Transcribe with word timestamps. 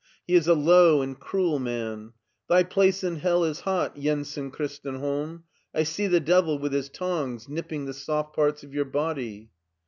He 0.25 0.33
is 0.33 0.47
a 0.47 0.55
low 0.55 1.03
and 1.03 1.19
cruel 1.19 1.59
man. 1.59 2.13
Thy 2.49 2.63
place 2.63 3.03
in 3.03 3.17
hell 3.17 3.43
is 3.43 3.59
hot, 3.59 3.95
Jensen 3.95 4.49
Christenholm! 4.49 5.43
I 5.75 5.83
see 5.83 6.07
the 6.07 6.19
devil 6.19 6.57
with 6.57 6.73
his 6.73 6.89
tongs 6.89 7.47
nipping 7.47 7.85
the 7.85 7.93
soft 7.93 8.35
parts 8.35 8.63
of 8.63 8.73
your 8.73 8.85
body." 8.85 9.51